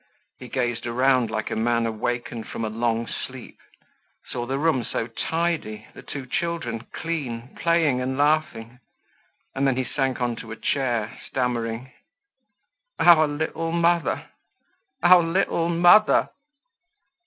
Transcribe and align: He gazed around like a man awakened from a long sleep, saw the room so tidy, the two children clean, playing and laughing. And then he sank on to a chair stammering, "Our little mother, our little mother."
He 0.39 0.47
gazed 0.47 0.87
around 0.87 1.29
like 1.29 1.51
a 1.51 1.55
man 1.55 1.85
awakened 1.85 2.47
from 2.47 2.65
a 2.65 2.69
long 2.69 3.05
sleep, 3.07 3.59
saw 4.31 4.47
the 4.47 4.57
room 4.57 4.83
so 4.83 5.05
tidy, 5.05 5.85
the 5.93 6.01
two 6.01 6.25
children 6.25 6.87
clean, 6.91 7.55
playing 7.57 8.01
and 8.01 8.17
laughing. 8.17 8.79
And 9.53 9.67
then 9.67 9.75
he 9.77 9.83
sank 9.83 10.19
on 10.19 10.35
to 10.37 10.51
a 10.51 10.55
chair 10.55 11.19
stammering, 11.29 11.91
"Our 12.97 13.27
little 13.27 13.71
mother, 13.71 14.25
our 15.03 15.21
little 15.21 15.69
mother." 15.69 16.29